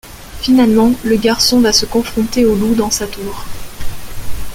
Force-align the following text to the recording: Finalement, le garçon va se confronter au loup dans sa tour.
Finalement, 0.39 0.93
le 1.03 1.15
garçon 1.15 1.61
va 1.61 1.71
se 1.71 1.85
confronter 1.85 2.43
au 2.43 2.55
loup 2.55 2.73
dans 2.73 2.89
sa 2.89 3.05
tour. 3.05 3.45